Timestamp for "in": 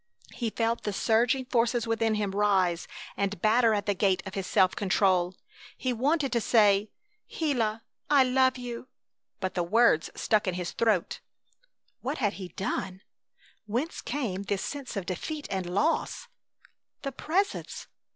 10.47-10.55